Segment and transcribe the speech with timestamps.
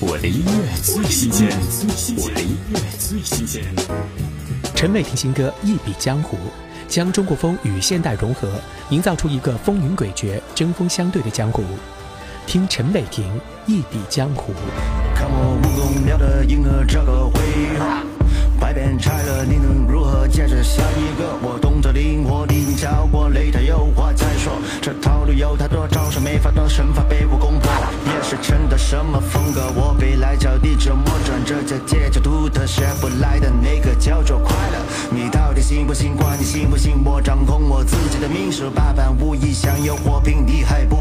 [0.00, 1.48] 我的音乐最新鲜，
[2.16, 3.64] 我的音乐最新鲜。
[4.72, 6.36] 陈伟霆新歌《一笔江湖》，
[6.86, 8.48] 将中国风与现代融合，
[8.90, 11.64] 营造出一个风云诡谲、针锋相对的江湖。
[12.46, 13.24] 听陈伟霆
[13.66, 14.52] 《一笔江湖》。
[15.16, 17.40] 看我武功妙得银河这个回
[18.60, 21.36] 百变拆了，你能如何接着下一个？
[21.42, 22.76] 我动作灵活，你能
[26.20, 27.70] 没法躲，身法被我攻破。
[28.06, 29.70] 也是撑的什么风格？
[29.74, 34.78] 我飞来脚地折磨转，这叫街角独特，学不来的那个叫做快乐。
[35.10, 36.16] 你到底信不信？
[36.16, 37.02] 管你信不信？
[37.04, 40.97] 我掌控我自己的命数，八般武艺想要火拼，你还不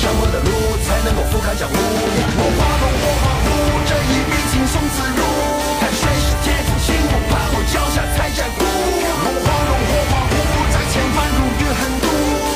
[0.00, 0.48] 上坡的路，
[0.80, 1.76] 才能够俯瞰江湖。
[1.76, 3.46] 我画龙我画虎，
[3.84, 5.20] 这一笔轻松自如。
[5.78, 8.64] 看谁是铁柱心，不怕我脚下踩战鼓。
[8.64, 10.32] 我画龙我画虎，
[10.72, 12.08] 在前方如遇寒毒。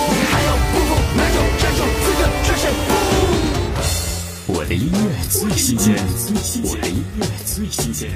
[0.09, 2.89] 你还要不服，那就站住资格决胜负。
[4.47, 6.01] 我的音乐最新鲜，
[6.65, 8.09] 我的音乐最新鲜。